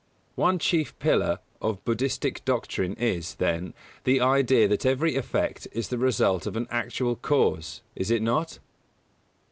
[0.35, 5.99] _One chief pillar of Buddhistic doctrine is, then, the idea that every effect is the
[5.99, 8.57] result of an actual cause, is it not?